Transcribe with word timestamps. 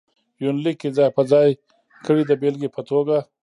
يونليک 0.43 0.75
کې 0.81 0.89
ځاى 0.97 1.09
په 1.17 1.21
ځاى 1.31 1.49
کړي 2.05 2.23
د 2.25 2.31
بېلګې 2.41 2.69
په 2.75 2.81
توګه: 2.89 3.17